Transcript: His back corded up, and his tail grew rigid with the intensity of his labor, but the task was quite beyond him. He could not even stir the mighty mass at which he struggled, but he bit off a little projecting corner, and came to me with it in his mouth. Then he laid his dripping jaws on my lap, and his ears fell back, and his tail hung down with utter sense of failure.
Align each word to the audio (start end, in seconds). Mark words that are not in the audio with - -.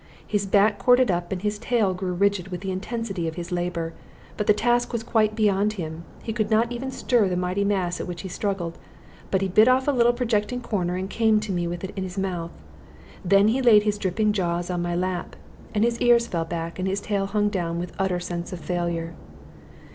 His 0.25 0.47
back 0.47 0.79
corded 0.79 1.11
up, 1.11 1.31
and 1.31 1.43
his 1.43 1.59
tail 1.59 1.93
grew 1.93 2.13
rigid 2.13 2.47
with 2.47 2.61
the 2.61 2.71
intensity 2.71 3.27
of 3.27 3.35
his 3.35 3.51
labor, 3.51 3.93
but 4.35 4.47
the 4.47 4.51
task 4.55 4.91
was 4.91 5.03
quite 5.03 5.35
beyond 5.35 5.73
him. 5.73 6.05
He 6.23 6.33
could 6.33 6.49
not 6.49 6.71
even 6.71 6.89
stir 6.89 7.29
the 7.29 7.37
mighty 7.37 7.63
mass 7.63 8.01
at 8.01 8.07
which 8.07 8.21
he 8.21 8.27
struggled, 8.27 8.79
but 9.29 9.43
he 9.43 9.47
bit 9.47 9.67
off 9.67 9.87
a 9.87 9.91
little 9.91 10.11
projecting 10.13 10.59
corner, 10.59 10.95
and 10.95 11.07
came 11.07 11.39
to 11.41 11.51
me 11.51 11.67
with 11.67 11.83
it 11.83 11.93
in 11.95 12.01
his 12.03 12.17
mouth. 12.17 12.57
Then 13.23 13.49
he 13.49 13.61
laid 13.61 13.83
his 13.83 13.99
dripping 13.99 14.33
jaws 14.33 14.71
on 14.71 14.81
my 14.81 14.95
lap, 14.95 15.35
and 15.75 15.83
his 15.83 16.01
ears 16.01 16.25
fell 16.25 16.45
back, 16.45 16.79
and 16.79 16.87
his 16.87 17.01
tail 17.01 17.27
hung 17.27 17.49
down 17.49 17.77
with 17.77 17.93
utter 17.99 18.19
sense 18.19 18.51
of 18.51 18.59
failure. 18.59 19.13